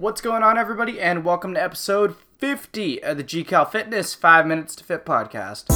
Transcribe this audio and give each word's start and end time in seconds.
What's 0.00 0.22
going 0.22 0.42
on, 0.42 0.56
everybody, 0.56 0.98
and 0.98 1.26
welcome 1.26 1.52
to 1.52 1.62
episode 1.62 2.16
50 2.38 3.02
of 3.02 3.18
the 3.18 3.22
GCal 3.22 3.70
Fitness 3.70 4.14
5 4.14 4.46
Minutes 4.46 4.74
to 4.76 4.82
Fit 4.82 5.04
podcast. 5.04 5.66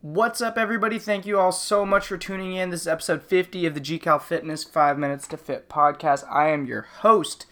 What's 0.00 0.40
up, 0.40 0.58
everybody? 0.58 0.98
Thank 0.98 1.26
you 1.26 1.38
all 1.38 1.52
so 1.52 1.86
much 1.86 2.08
for 2.08 2.18
tuning 2.18 2.54
in. 2.54 2.70
This 2.70 2.80
is 2.80 2.88
episode 2.88 3.22
50 3.22 3.64
of 3.66 3.74
the 3.74 3.80
GCal 3.80 4.20
Fitness 4.20 4.64
5 4.64 4.98
Minutes 4.98 5.28
to 5.28 5.36
Fit 5.36 5.68
podcast. 5.68 6.24
I 6.28 6.48
am 6.48 6.66
your 6.66 6.88
host, 7.02 7.46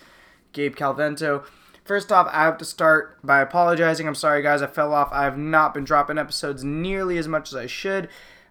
Gabe 0.53 0.75
Calvento. 0.75 1.45
First 1.87 2.11
off, 2.11 2.29
I 2.33 2.43
have 2.43 2.59
to 2.59 2.65
start 2.65 3.17
by 3.25 3.41
apologizing. 3.41 4.09
I'm 4.09 4.17
sorry, 4.17 4.43
guys, 4.43 4.61
I 4.61 4.67
fell 4.67 4.93
off. 4.93 5.09
I 5.13 5.23
have 5.23 5.39
not 5.39 5.73
been 5.73 5.85
dropping 5.85 6.19
episodes 6.19 6.65
nearly 6.65 7.17
as 7.17 7.29
much 7.29 7.51
as 7.51 7.55
I 7.55 7.67
should. 7.67 8.09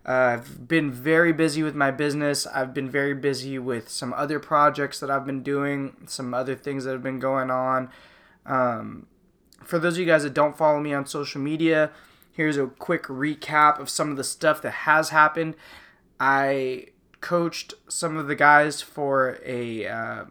Uh, 0.08 0.38
I've 0.38 0.70
been 0.70 0.90
very 0.90 1.34
busy 1.34 1.62
with 1.62 1.76
my 1.76 1.92
business. 1.92 2.48
I've 2.48 2.74
been 2.74 2.90
very 2.90 3.14
busy 3.14 3.60
with 3.60 3.90
some 3.90 4.14
other 4.14 4.40
projects 4.40 5.02
that 5.02 5.12
I've 5.12 5.26
been 5.26 5.44
doing, 5.44 5.98
some 6.06 6.34
other 6.34 6.56
things 6.56 6.86
that 6.86 6.94
have 6.94 7.04
been 7.04 7.20
going 7.20 7.52
on. 7.52 7.90
Um, 8.46 9.08
for 9.66 9.80
those 9.80 9.96
of 9.96 10.00
you 10.00 10.06
guys 10.06 10.24
that 10.24 10.34
don't 10.34 10.56
follow 10.56 10.80
me 10.80 10.94
on 10.94 11.06
social 11.06 11.42
media, 11.42 11.92
here's 12.32 12.56
a 12.56 12.68
quick 12.68 13.04
recap 13.04 13.80
of 13.80 13.90
some 13.90 14.12
of 14.12 14.16
the 14.16 14.24
stuff 14.24 14.62
that 14.62 14.72
has 14.72 15.10
happened. 15.10 15.56
I 16.22 16.88
coached 17.20 17.74
some 17.90 18.16
of 18.16 18.28
the 18.28 18.36
guys 18.36 18.82
for 18.82 19.40
a 19.44 19.88
uh, 19.88 20.26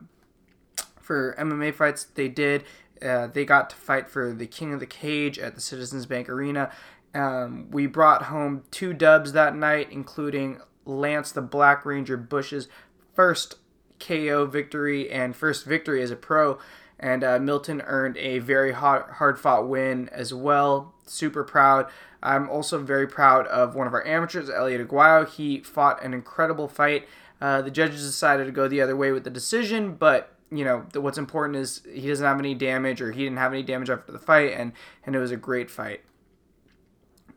for 1.05 1.37
MMA 1.39 1.75
fights 1.75 2.05
they 2.05 2.29
did 2.29 2.65
uh, 3.03 3.27
they 3.27 3.45
got 3.45 3.71
to 3.71 3.77
fight 3.77 4.09
for 4.09 4.33
the 4.33 4.47
King 4.47 4.73
of 4.73 4.81
the 4.81 4.87
Cage 4.87 5.39
at 5.39 5.55
the 5.55 5.61
Citizens 5.61 6.07
Bank 6.07 6.29
Arena. 6.29 6.71
Um, 7.15 7.71
we 7.71 7.87
brought 7.87 8.25
home 8.25 8.65
two 8.71 8.93
dubs 8.93 9.33
that 9.33 9.55
night, 9.55 9.89
including 9.91 10.61
Lance 10.85 11.31
the 11.33 11.43
Black 11.43 11.85
Ranger 11.85 12.17
Bush's 12.17 12.69
first 13.15 13.57
KO 14.01 14.47
victory 14.47 15.11
and 15.11 15.37
first 15.37 15.65
victory 15.65 16.03
as 16.03 16.11
a 16.11 16.17
pro. 16.17 16.59
And 16.99 17.23
uh, 17.23 17.39
Milton 17.39 17.83
earned 17.83 18.17
a 18.17 18.39
very 18.39 18.73
hard 18.73 19.39
fought 19.39 19.69
win 19.69 20.09
as 20.11 20.33
well. 20.33 20.95
Super 21.07 21.45
proud. 21.45 21.91
I'm 22.23 22.49
also 22.49 22.79
very 22.83 23.07
proud 23.07 23.47
of 23.49 23.75
one 23.75 23.87
of 23.87 23.93
our 23.93 24.07
amateurs, 24.07 24.49
Elliot 24.49 24.89
Aguayo. 24.89 25.29
He 25.29 25.61
fought 25.61 26.03
an 26.03 26.15
incredible 26.15 26.69
fight. 26.69 27.07
Uh, 27.41 27.61
the 27.61 27.71
judges 27.71 28.07
decided 28.07 28.47
to 28.47 28.53
go 28.53 28.67
the 28.67 28.81
other 28.81 28.97
way 28.97 29.13
with 29.13 29.25
the 29.25 29.31
decision, 29.31 29.95
but 29.97 30.35
you 30.51 30.65
know, 30.65 30.87
what's 30.95 31.19
important 31.19 31.57
is 31.57 31.83
he 31.93 32.09
doesn't 32.09 32.25
have 32.25 32.39
any 32.39 32.55
damage 32.55 33.01
or 33.01 33.13
he 33.13 33.25
didn't 33.25 33.39
have 33.39 33.53
any 33.53 33.63
damage 33.63 33.91
after 33.91 34.13
the 34.13 34.19
fight, 34.19 34.53
and, 34.53 34.73
and 35.05 35.17
it 35.17 35.19
was 35.19 35.31
a 35.31 35.37
great 35.37 35.71
fight. 35.71 36.03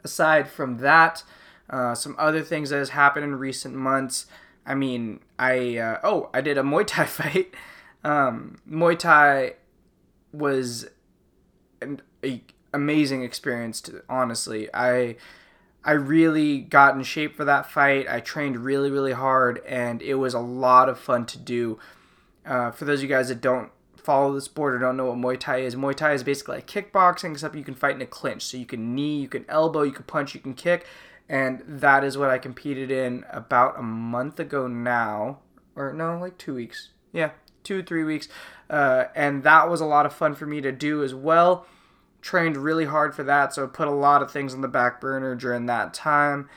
Aside 0.04 0.48
from 0.48 0.78
that, 0.78 1.24
uh, 1.70 1.96
some 1.96 2.16
other 2.18 2.42
things 2.42 2.70
that 2.70 2.78
has 2.78 2.90
happened 2.90 3.26
in 3.26 3.36
recent 3.36 3.76
months. 3.76 4.26
I 4.66 4.76
mean, 4.76 5.20
I 5.38 5.78
uh, 5.78 6.00
oh, 6.04 6.30
I 6.34 6.42
did 6.42 6.58
a 6.58 6.64
Muay 6.64 6.86
Thai 6.86 7.06
fight. 7.06 7.54
Um, 8.04 8.60
Muay 8.70 8.98
Thai 8.98 9.56
was 10.32 10.88
an 11.82 12.02
a 12.24 12.42
amazing 12.74 13.24
experience. 13.24 13.82
To, 13.82 14.04
honestly, 14.10 14.70
I 14.74 15.16
I 15.84 15.94
really 15.94 16.60
got 16.60 16.96
in 16.96 17.04
shape 17.04 17.36
for 17.36 17.46
that 17.46 17.70
fight. 17.70 18.08
I 18.10 18.20
trained 18.20 18.60
really 18.60 18.92
really 18.92 19.14
hard, 19.14 19.62
and 19.66 20.02
it 20.02 20.16
was 20.16 20.34
a 20.34 20.40
lot 20.40 20.90
of 20.90 21.00
fun 21.00 21.26
to 21.28 21.38
do. 21.38 21.80
Uh, 22.48 22.72
for 22.72 22.86
those 22.86 23.00
of 23.00 23.04
you 23.04 23.10
guys 23.10 23.28
that 23.28 23.42
don't 23.42 23.72
follow 23.98 24.34
the 24.34 24.42
sport 24.42 24.74
or 24.74 24.80
don't 24.80 24.96
know 24.96 25.08
what 25.08 25.18
Muay 25.18 25.38
Thai 25.38 25.58
is, 25.58 25.76
Muay 25.76 25.94
Thai 25.94 26.14
is 26.14 26.24
basically 26.24 26.56
like 26.56 26.68
kickboxing, 26.68 27.32
except 27.34 27.56
you 27.56 27.64
can 27.64 27.76
fight 27.76 27.96
in 27.96 28.02
a 28.02 28.06
clinch. 28.06 28.44
So 28.44 28.58
you 28.58 28.66
can 28.66 28.96
knee, 28.96 29.20
you 29.20 29.28
can 29.28 29.46
elbow, 29.50 29.84
you 29.84 29.92
can 29.92 30.06
punch, 30.06 30.34
you 30.34 30.40
can 30.40 30.54
kick. 30.54 30.86
And 31.28 31.62
that 31.68 32.06
is 32.06 32.18
what 32.18 32.30
I 32.30 32.38
competed 32.38 32.90
in 32.90 33.26
about 33.30 33.78
a 33.78 33.84
month 33.84 34.40
ago 34.40 34.68
now. 34.68 35.40
Or 35.76 35.92
no, 35.92 36.18
like 36.18 36.38
two 36.38 36.56
weeks. 36.56 36.90
Yeah, 37.12 37.32
two, 37.64 37.84
three 37.84 38.06
weeks. 38.06 38.30
Uh, 38.70 39.06
and 39.14 39.44
that 39.44 39.70
was 39.70 39.82
a 39.82 39.86
lot 39.86 40.06
of 40.06 40.14
fun 40.14 40.36
for 40.36 40.46
me 40.46 40.62
to 40.62 40.72
do 40.72 41.04
as 41.04 41.14
well. 41.14 41.66
Trained 42.22 42.58
really 42.58 42.86
hard 42.86 43.14
for 43.14 43.24
that, 43.24 43.54
so 43.54 43.68
put 43.68 43.88
a 43.88 43.92
lot 43.92 44.22
of 44.22 44.32
things 44.32 44.54
on 44.54 44.62
the 44.62 44.68
back 44.68 45.00
burner 45.00 45.36
during 45.36 45.66
that 45.68 45.94
time. 45.94 46.50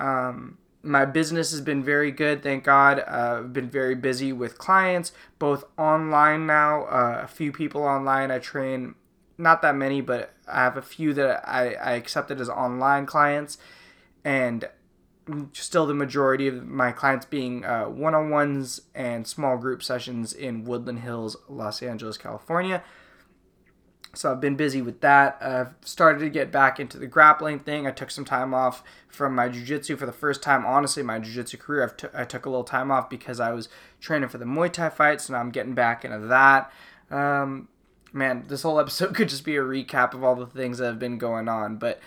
Um, 0.00 0.58
my 0.86 1.04
business 1.04 1.50
has 1.50 1.60
been 1.60 1.82
very 1.82 2.10
good, 2.10 2.42
thank 2.42 2.64
God. 2.64 3.00
Uh, 3.00 3.40
I've 3.40 3.52
been 3.52 3.68
very 3.68 3.94
busy 3.94 4.32
with 4.32 4.56
clients, 4.58 5.12
both 5.38 5.64
online 5.76 6.46
now. 6.46 6.84
Uh, 6.84 7.20
a 7.24 7.26
few 7.26 7.52
people 7.52 7.82
online. 7.82 8.30
I 8.30 8.38
train, 8.38 8.94
not 9.36 9.62
that 9.62 9.74
many, 9.74 10.00
but 10.00 10.32
I 10.46 10.60
have 10.60 10.76
a 10.76 10.82
few 10.82 11.12
that 11.14 11.46
I, 11.48 11.74
I 11.74 11.92
accepted 11.92 12.40
as 12.40 12.48
online 12.48 13.04
clients, 13.06 13.58
and 14.24 14.68
still 15.52 15.86
the 15.86 15.94
majority 15.94 16.46
of 16.46 16.64
my 16.66 16.92
clients 16.92 17.26
being 17.26 17.62
one 17.62 18.14
on 18.14 18.30
ones 18.30 18.82
and 18.94 19.26
small 19.26 19.56
group 19.56 19.82
sessions 19.82 20.32
in 20.32 20.64
Woodland 20.64 21.00
Hills, 21.00 21.36
Los 21.48 21.82
Angeles, 21.82 22.16
California. 22.16 22.82
So 24.16 24.32
I've 24.32 24.40
been 24.40 24.56
busy 24.56 24.80
with 24.80 25.00
that. 25.02 25.38
I've 25.40 25.74
started 25.82 26.20
to 26.20 26.30
get 26.30 26.50
back 26.50 26.80
into 26.80 26.98
the 26.98 27.06
grappling 27.06 27.58
thing. 27.58 27.86
I 27.86 27.90
took 27.90 28.10
some 28.10 28.24
time 28.24 28.54
off 28.54 28.82
from 29.08 29.34
my 29.34 29.48
jiu-jitsu 29.48 29.96
for 29.96 30.06
the 30.06 30.12
first 30.12 30.42
time. 30.42 30.64
Honestly, 30.64 31.02
my 31.02 31.18
jiu-jitsu 31.18 31.58
career, 31.58 31.84
I've 31.84 31.96
t- 31.96 32.08
I 32.14 32.24
took 32.24 32.46
a 32.46 32.50
little 32.50 32.64
time 32.64 32.90
off 32.90 33.10
because 33.10 33.40
I 33.40 33.52
was 33.52 33.68
training 34.00 34.28
for 34.28 34.38
the 34.38 34.44
Muay 34.44 34.72
Thai 34.72 34.88
fights, 34.88 35.28
and 35.28 35.36
I'm 35.36 35.50
getting 35.50 35.74
back 35.74 36.04
into 36.04 36.18
that. 36.26 36.72
Um, 37.10 37.68
man, 38.12 38.44
this 38.48 38.62
whole 38.62 38.80
episode 38.80 39.14
could 39.14 39.28
just 39.28 39.44
be 39.44 39.56
a 39.56 39.62
recap 39.62 40.14
of 40.14 40.24
all 40.24 40.34
the 40.34 40.46
things 40.46 40.78
that 40.78 40.86
have 40.86 40.98
been 40.98 41.18
going 41.18 41.48
on, 41.48 41.76
but 41.76 42.00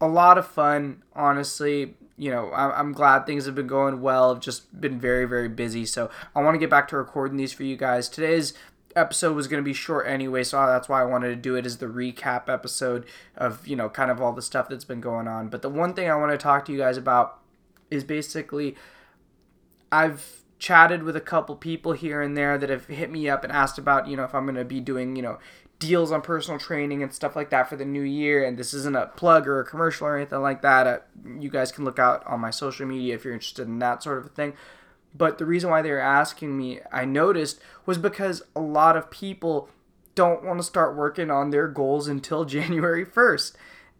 a 0.00 0.08
lot 0.08 0.38
of 0.38 0.46
fun, 0.46 1.02
honestly. 1.14 1.96
You 2.16 2.30
know, 2.30 2.52
I'm 2.52 2.92
glad 2.92 3.26
things 3.26 3.44
have 3.46 3.56
been 3.56 3.66
going 3.66 4.00
well. 4.00 4.30
I've 4.30 4.40
just 4.40 4.80
been 4.80 5.00
very, 5.00 5.24
very 5.24 5.48
busy. 5.48 5.84
So 5.84 6.10
I 6.32 6.42
want 6.42 6.54
to 6.54 6.60
get 6.60 6.70
back 6.70 6.86
to 6.88 6.96
recording 6.96 7.36
these 7.36 7.52
for 7.52 7.64
you 7.64 7.76
guys. 7.76 8.08
Today's 8.08 8.54
episode 8.96 9.34
was 9.34 9.48
going 9.48 9.62
to 9.62 9.64
be 9.64 9.72
short 9.72 10.06
anyway, 10.06 10.44
so 10.44 10.64
that's 10.66 10.88
why 10.88 11.00
I 11.00 11.04
wanted 11.04 11.28
to 11.28 11.36
do 11.36 11.54
it 11.56 11.66
as 11.66 11.78
the 11.78 11.86
recap 11.86 12.48
episode 12.48 13.06
of, 13.36 13.66
you 13.66 13.76
know, 13.76 13.88
kind 13.88 14.10
of 14.10 14.20
all 14.20 14.32
the 14.32 14.42
stuff 14.42 14.68
that's 14.68 14.84
been 14.84 15.00
going 15.00 15.28
on. 15.28 15.48
But 15.48 15.62
the 15.62 15.68
one 15.68 15.94
thing 15.94 16.10
I 16.10 16.16
want 16.16 16.32
to 16.32 16.38
talk 16.38 16.64
to 16.66 16.72
you 16.72 16.78
guys 16.78 16.96
about 16.96 17.38
is 17.90 18.04
basically 18.04 18.76
I've 19.90 20.42
chatted 20.58 21.02
with 21.02 21.16
a 21.16 21.20
couple 21.20 21.56
people 21.56 21.92
here 21.92 22.22
and 22.22 22.36
there 22.36 22.56
that 22.56 22.70
have 22.70 22.86
hit 22.86 23.10
me 23.10 23.28
up 23.28 23.44
and 23.44 23.52
asked 23.52 23.78
about, 23.78 24.08
you 24.08 24.16
know, 24.16 24.24
if 24.24 24.34
I'm 24.34 24.44
going 24.44 24.56
to 24.56 24.64
be 24.64 24.80
doing, 24.80 25.16
you 25.16 25.22
know, 25.22 25.38
deals 25.78 26.10
on 26.10 26.22
personal 26.22 26.58
training 26.58 27.02
and 27.02 27.12
stuff 27.12 27.36
like 27.36 27.50
that 27.50 27.68
for 27.68 27.76
the 27.76 27.84
new 27.84 28.02
year. 28.02 28.44
And 28.44 28.56
this 28.56 28.72
isn't 28.72 28.96
a 28.96 29.06
plug 29.16 29.46
or 29.46 29.60
a 29.60 29.64
commercial 29.64 30.06
or 30.06 30.16
anything 30.16 30.40
like 30.40 30.62
that. 30.62 30.86
Uh, 30.86 30.98
you 31.38 31.50
guys 31.50 31.70
can 31.70 31.84
look 31.84 31.98
out 31.98 32.26
on 32.26 32.40
my 32.40 32.50
social 32.50 32.86
media 32.86 33.14
if 33.14 33.24
you're 33.24 33.34
interested 33.34 33.66
in 33.66 33.78
that 33.80 34.02
sort 34.02 34.24
of 34.24 34.32
thing. 34.32 34.54
But 35.14 35.38
the 35.38 35.46
reason 35.46 35.70
why 35.70 35.82
they 35.82 35.90
were 35.90 36.00
asking 36.00 36.56
me, 36.56 36.80
I 36.92 37.04
noticed, 37.04 37.60
was 37.86 37.98
because 37.98 38.42
a 38.56 38.60
lot 38.60 38.96
of 38.96 39.10
people 39.10 39.68
don't 40.14 40.44
want 40.44 40.58
to 40.58 40.64
start 40.64 40.96
working 40.96 41.30
on 41.30 41.50
their 41.50 41.68
goals 41.68 42.08
until 42.08 42.44
January 42.44 43.04
1st. 43.04 43.54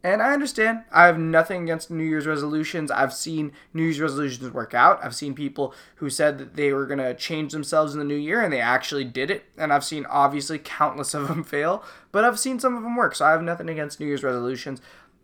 And 0.05 0.21
I 0.21 0.35
understand. 0.35 0.85
I 0.93 1.07
have 1.07 1.19
nothing 1.19 1.63
against 1.63 1.91
New 1.91 2.05
Year's 2.05 2.27
resolutions. 2.27 2.91
I've 2.91 3.15
seen 3.15 3.53
New 3.73 3.85
Year's 3.85 4.01
resolutions 4.01 4.53
work 4.53 4.75
out. 4.75 5.03
I've 5.03 5.15
seen 5.15 5.35
people 5.35 5.75
who 5.95 6.11
said 6.11 6.37
that 6.37 6.57
they 6.57 6.75
were 6.75 6.85
going 6.85 6.99
to 6.99 7.15
change 7.15 7.53
themselves 7.53 7.95
in 7.95 8.01
the 8.01 8.05
new 8.05 8.15
year 8.15 8.43
and 8.43 8.53
they 8.53 8.61
actually 8.61 9.05
did 9.05 9.31
it. 9.31 9.45
And 9.57 9.73
I've 9.73 9.83
seen 9.83 10.05
obviously 10.05 10.59
countless 10.59 11.15
of 11.15 11.29
them 11.29 11.43
fail, 11.45 11.83
but 12.13 12.23
I've 12.23 12.39
seen 12.39 12.61
some 12.61 12.77
of 12.77 12.83
them 12.83 12.97
work. 12.97 13.15
So 13.15 13.25
I 13.25 13.31
have 13.31 13.43
nothing 13.43 13.71
against 13.71 13.99
New 13.99 14.07
Year's 14.07 14.23
resolutions. 14.23 14.83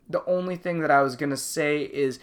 The 0.08 0.24
only 0.24 0.56
thing 0.56 0.80
that 0.80 0.90
I 0.90 1.02
was 1.02 1.14
going 1.14 1.30
to 1.30 1.36
say 1.36 1.82
is 1.82 2.18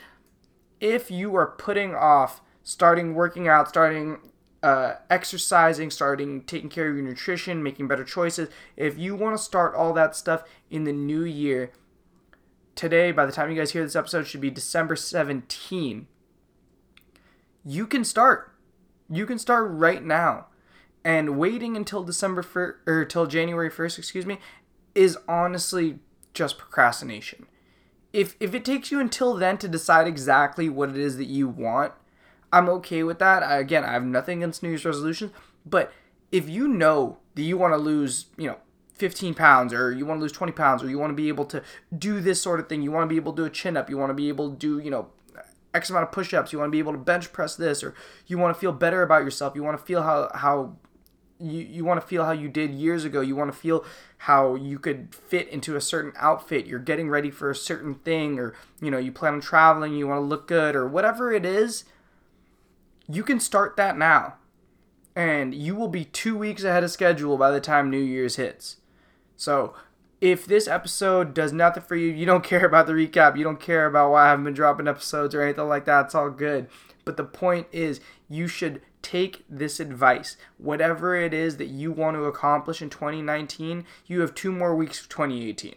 if 0.81 1.11
you 1.11 1.35
are 1.35 1.45
putting 1.45 1.94
off 1.94 2.41
starting 2.67 3.16
working 3.16 3.47
out, 3.47 3.69
starting 3.69 4.17
uh, 4.61 4.95
exercising, 5.09 5.89
starting 5.89 6.41
taking 6.41 6.69
care 6.69 6.89
of 6.89 6.95
your 6.97 7.05
nutrition, 7.05 7.63
making 7.63 7.88
better 7.88 8.03
choices. 8.03 8.50
If 8.75 8.97
you 8.97 9.16
want 9.16 9.38
to 9.38 9.41
start 9.41 9.73
all 9.73 9.94
that 9.94 10.17
stuff 10.17 10.44
in 10.69 10.83
the 10.83 10.91
new 10.91 11.23
year, 11.23 11.72
today, 12.75 13.13
by 13.13 13.25
the 13.25 13.31
time 13.31 13.50
you 13.50 13.57
guys 13.57 13.72
hear 13.72 13.83
this 13.83 13.95
episode, 13.95 14.28
should 14.28 14.41
be 14.41 14.50
December 14.50 14.97
17. 14.97 16.07
You 17.64 17.87
can 17.87 18.03
start. 18.03 18.53
You 19.09 19.25
can 19.25 19.40
start 19.40 19.72
right 19.72 20.03
now. 20.03 20.47
And 21.05 21.37
waiting 21.37 21.78
until 21.78 22.03
December 22.03 22.43
1st, 22.43 22.73
or 22.85 23.05
till 23.05 23.28
January 23.28 23.72
1st, 23.72 23.97
excuse 23.97 24.25
me, 24.25 24.40
is 24.93 25.17
honestly 25.25 25.99
just 26.34 26.58
procrastination. 26.58 27.47
If, 28.11 28.35
if 28.41 28.53
it 28.53 28.66
takes 28.66 28.91
you 28.91 28.99
until 28.99 29.35
then 29.35 29.58
to 29.59 29.70
decide 29.70 30.05
exactly 30.05 30.67
what 30.67 30.90
it 30.90 30.97
is 30.97 31.16
that 31.16 31.28
you 31.28 31.47
want, 31.47 31.93
I'm 32.52 32.70
okay 32.70 33.03
with 33.03 33.20
that. 33.20 33.44
I, 33.44 33.58
again, 33.58 33.84
I 33.84 33.94
have 33.94 34.05
nothing 34.05 34.40
against 34.40 34.64
New 34.64 34.70
Year's 34.70 34.85
resolutions, 34.85 35.32
but 35.66 35.91
if 36.32 36.49
you 36.49 36.67
know 36.67 37.17
that 37.35 37.41
you 37.41 37.58
want 37.58 37.73
to 37.73 37.78
lose, 37.78 38.28
you 38.38 38.47
know, 38.47 38.58
15 38.94 39.34
pounds 39.34 39.73
or 39.73 39.91
you 39.91 40.05
want 40.05 40.20
to 40.20 40.22
lose 40.22 40.32
20 40.32 40.53
pounds 40.53 40.82
or 40.82 40.90
you 40.90 40.97
want 40.97 41.11
to 41.11 41.16
be 41.16 41.28
able 41.28 41.46
to 41.46 41.61
do 41.97 42.20
this 42.20 42.41
sort 42.41 42.59
of 42.59 42.67
thing, 42.67 42.82
you 42.82 42.91
want 42.91 43.03
to 43.03 43.14
be 43.14 43.17
able 43.17 43.34
to 43.34 43.44
do 43.44 43.46
a 43.46 43.49
chin 43.49 43.78
up, 43.78 43.90
you 43.90 43.97
want 43.97 44.09
to 44.09 44.16
be 44.16 44.28
able 44.28 44.49
to 44.49 44.58
do, 44.58 44.79
you 44.79 44.90
know, 44.90 45.08
X 45.73 45.90
amount 45.90 46.03
of 46.03 46.11
push 46.11 46.34
ups, 46.34 46.52
you 46.52 46.59
want 46.59 46.70
to 46.70 46.72
be 46.72 46.79
able 46.79 46.94
to 46.94 46.97
bench 46.97 47.32
press 47.32 47.55
this, 47.55 47.84
or 47.84 47.94
you 48.26 48.38
want 48.38 48.55
to 48.55 48.59
feel 48.59 48.72
better 48.72 49.03
about 49.03 49.23
yourself, 49.23 49.55
you 49.55 49.61
want 49.61 49.78
to 49.78 49.84
feel 49.84 50.02
how, 50.02 50.32
how 50.34 50.76
you, 51.40 51.61
you 51.61 51.85
want 51.85 52.02
to 52.02 52.08
feel 52.08 52.26
how 52.26 52.32
you 52.32 52.49
did 52.49 52.72
years 52.72 53.05
ago. 53.05 53.22
You 53.22 53.35
want 53.35 53.52
to 53.52 53.58
feel 53.58 53.85
how 54.17 54.55
you 54.55 54.79
could 54.79 55.14
fit 55.14 55.47
into 55.49 55.76
a 55.76 55.82
certain 55.82 56.14
outfit. 56.17 56.66
You're 56.66 56.79
getting 56.79 57.09
ready 57.09 57.29
for 57.32 57.49
a 57.49 57.55
certain 57.55 57.96
thing, 57.96 58.40
or 58.40 58.53
you 58.82 58.91
know, 58.91 58.97
you 58.97 59.11
plan 59.11 59.35
on 59.35 59.41
traveling, 59.41 59.94
you 59.94 60.08
want 60.08 60.22
to 60.22 60.26
look 60.26 60.47
good, 60.47 60.76
or 60.76 60.88
whatever 60.88 61.32
it 61.32 61.46
is. 61.46 61.84
You 63.09 63.24
can 63.24 63.40
start 63.40 63.78
that 63.78 63.98
now. 63.98 64.36
And 65.16 65.54
you 65.56 65.76
will 65.76 65.88
be 65.88 66.06
two 66.06 66.38
weeks 66.38 66.64
ahead 66.64 66.84
of 66.84 66.92
schedule 66.92 67.38
by 67.38 67.52
the 67.52 67.59
time 67.59 67.90
New 67.90 67.98
Year's 67.98 68.36
hits. 68.36 68.78
So 69.36 69.74
if 70.22 70.46
this 70.46 70.68
episode 70.68 71.34
does 71.34 71.54
nothing 71.54 71.84
for 71.84 71.96
you, 71.96 72.12
you 72.12 72.26
don't 72.26 72.44
care 72.44 72.66
about 72.66 72.88
the 72.88 72.94
recap, 72.94 73.38
you 73.38 73.44
don't 73.44 73.59
care 73.59 73.86
about 73.86 74.12
why 74.12 74.26
I 74.26 74.30
haven't 74.30 74.46
been 74.46 74.54
dropping 74.54 74.88
episodes 74.88 75.34
or 75.34 75.42
anything 75.42 75.68
like 75.68 75.86
that, 75.86 76.06
it's 76.06 76.16
all 76.16 76.30
good. 76.30 76.68
But 77.06 77.18
the 77.18 77.24
point 77.24 77.68
is, 77.72 78.02
you 78.28 78.48
should 78.48 78.82
take 79.02 79.46
this 79.50 79.80
advice. 79.80 80.36
Whatever 80.58 81.16
it 81.16 81.34
is 81.34 81.58
that 81.58 81.68
you 81.68 81.92
want 81.92 82.18
to 82.18 82.26
accomplish 82.26 82.82
in 82.82 82.90
2019, 82.90 83.86
you 84.06 84.20
have 84.22 84.36
two 84.36 84.52
more 84.52 84.76
weeks 84.76 85.00
of 85.00 85.08
2018. 85.08 85.76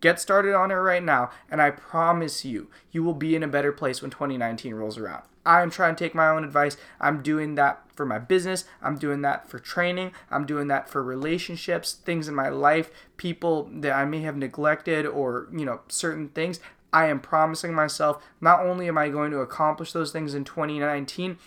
Get 0.00 0.20
started 0.20 0.54
on 0.54 0.70
it 0.70 0.74
right 0.74 1.02
now, 1.02 1.30
and 1.50 1.60
I 1.60 1.70
promise 1.70 2.44
you, 2.44 2.68
you 2.92 3.02
will 3.02 3.14
be 3.14 3.34
in 3.34 3.42
a 3.42 3.48
better 3.48 3.72
place 3.72 4.00
when 4.00 4.10
2019 4.10 4.74
rolls 4.74 4.96
around. 4.96 5.24
I'm 5.44 5.70
trying 5.70 5.96
to 5.96 6.04
take 6.04 6.14
my 6.14 6.28
own 6.28 6.44
advice. 6.44 6.76
I'm 7.00 7.22
doing 7.22 7.54
that 7.54 7.82
for 7.94 8.04
my 8.04 8.18
business. 8.18 8.64
I'm 8.82 8.98
doing 8.98 9.22
that 9.22 9.48
for 9.48 9.58
training. 9.58 10.12
I'm 10.30 10.44
doing 10.44 10.68
that 10.68 10.88
for 10.88 11.02
relationships, 11.02 11.94
things 11.94 12.28
in 12.28 12.34
my 12.34 12.48
life, 12.48 12.90
people 13.16 13.68
that 13.72 13.92
I 13.92 14.04
may 14.04 14.20
have 14.20 14.36
neglected 14.36 15.06
or, 15.06 15.48
you 15.50 15.64
know, 15.64 15.80
certain 15.88 16.28
things. 16.28 16.60
I 16.92 17.06
am 17.06 17.18
promising 17.20 17.74
myself 17.74 18.22
not 18.40 18.60
only 18.60 18.88
am 18.88 18.98
I 18.98 19.08
going 19.08 19.30
to 19.32 19.38
accomplish 19.38 19.92
those 19.92 20.12
things 20.12 20.34
in 20.34 20.44
2019, 20.44 21.38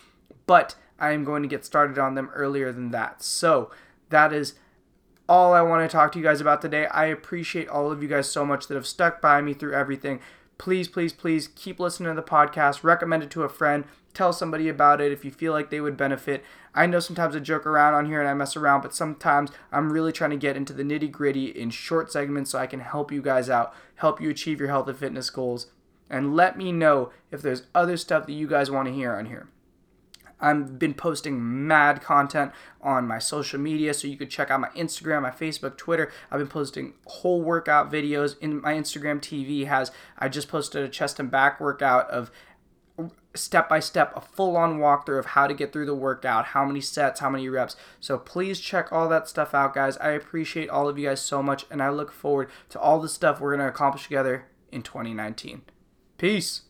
but 0.46 0.74
I 0.98 1.12
am 1.12 1.24
going 1.24 1.42
to 1.42 1.48
get 1.48 1.64
started 1.64 1.98
on 1.98 2.14
them 2.14 2.30
earlier 2.34 2.72
than 2.72 2.90
that. 2.90 3.22
So 3.22 3.70
that 4.10 4.32
is 4.32 4.54
all 5.28 5.52
I 5.52 5.62
want 5.62 5.88
to 5.88 5.92
talk 5.92 6.12
to 6.12 6.18
you 6.18 6.24
guys 6.24 6.40
about 6.40 6.62
today. 6.62 6.86
I 6.86 7.06
appreciate 7.06 7.68
all 7.68 7.90
of 7.90 8.02
you 8.02 8.08
guys 8.08 8.30
so 8.30 8.44
much 8.44 8.66
that 8.66 8.74
have 8.74 8.86
stuck 8.86 9.20
by 9.20 9.40
me 9.40 9.54
through 9.54 9.74
everything. 9.74 10.20
Please, 10.58 10.88
please, 10.88 11.12
please 11.12 11.48
keep 11.48 11.80
listening 11.80 12.14
to 12.14 12.20
the 12.20 12.26
podcast. 12.26 12.84
Recommend 12.84 13.22
it 13.22 13.30
to 13.30 13.42
a 13.42 13.48
friend. 13.48 13.84
Tell 14.14 14.32
somebody 14.32 14.68
about 14.68 15.00
it 15.00 15.10
if 15.10 15.24
you 15.24 15.30
feel 15.30 15.52
like 15.52 15.70
they 15.70 15.80
would 15.80 15.96
benefit. 15.96 16.44
I 16.74 16.86
know 16.86 17.00
sometimes 17.00 17.34
I 17.34 17.38
joke 17.38 17.66
around 17.66 17.94
on 17.94 18.06
here 18.06 18.20
and 18.20 18.28
I 18.28 18.34
mess 18.34 18.56
around, 18.56 18.82
but 18.82 18.94
sometimes 18.94 19.50
I'm 19.70 19.92
really 19.92 20.12
trying 20.12 20.30
to 20.30 20.36
get 20.36 20.56
into 20.56 20.72
the 20.72 20.82
nitty 20.82 21.10
gritty 21.10 21.46
in 21.46 21.70
short 21.70 22.12
segments 22.12 22.50
so 22.50 22.58
I 22.58 22.66
can 22.66 22.80
help 22.80 23.10
you 23.10 23.22
guys 23.22 23.48
out, 23.48 23.74
help 23.96 24.20
you 24.20 24.28
achieve 24.30 24.60
your 24.60 24.68
health 24.68 24.88
and 24.88 24.98
fitness 24.98 25.30
goals, 25.30 25.68
and 26.10 26.36
let 26.36 26.58
me 26.58 26.72
know 26.72 27.10
if 27.30 27.40
there's 27.40 27.64
other 27.74 27.96
stuff 27.96 28.26
that 28.26 28.32
you 28.32 28.46
guys 28.46 28.70
want 28.70 28.86
to 28.86 28.94
hear 28.94 29.14
on 29.14 29.26
here. 29.26 29.48
I've 30.42 30.78
been 30.78 30.94
posting 30.94 31.66
mad 31.66 32.02
content 32.02 32.52
on 32.80 33.06
my 33.06 33.18
social 33.18 33.60
media, 33.60 33.94
so 33.94 34.08
you 34.08 34.16
could 34.16 34.30
check 34.30 34.50
out 34.50 34.60
my 34.60 34.68
Instagram, 34.70 35.22
my 35.22 35.30
Facebook, 35.30 35.76
Twitter. 35.76 36.10
I've 36.30 36.38
been 36.38 36.48
posting 36.48 36.94
whole 37.06 37.40
workout 37.40 37.90
videos. 37.90 38.36
In 38.40 38.60
my 38.60 38.74
Instagram 38.74 39.20
TV 39.20 39.66
has 39.66 39.92
I 40.18 40.28
just 40.28 40.48
posted 40.48 40.82
a 40.84 40.88
chest 40.88 41.20
and 41.20 41.30
back 41.30 41.60
workout 41.60 42.10
of 42.10 42.30
step 43.34 43.68
by 43.68 43.80
step, 43.80 44.12
a 44.16 44.20
full 44.20 44.56
on 44.56 44.78
walkthrough 44.78 45.18
of 45.18 45.26
how 45.26 45.46
to 45.46 45.54
get 45.54 45.72
through 45.72 45.86
the 45.86 45.94
workout, 45.94 46.46
how 46.46 46.64
many 46.64 46.80
sets, 46.80 47.20
how 47.20 47.30
many 47.30 47.48
reps. 47.48 47.76
So 48.00 48.18
please 48.18 48.60
check 48.60 48.92
all 48.92 49.08
that 49.08 49.28
stuff 49.28 49.54
out, 49.54 49.74
guys. 49.74 49.96
I 49.98 50.10
appreciate 50.10 50.68
all 50.68 50.88
of 50.88 50.98
you 50.98 51.08
guys 51.08 51.20
so 51.22 51.42
much, 51.42 51.64
and 51.70 51.82
I 51.82 51.88
look 51.88 52.12
forward 52.12 52.50
to 52.70 52.80
all 52.80 53.00
the 53.00 53.08
stuff 53.08 53.40
we're 53.40 53.56
going 53.56 53.66
to 53.66 53.72
accomplish 53.72 54.04
together 54.04 54.46
in 54.70 54.82
2019. 54.82 55.62
Peace. 56.18 56.62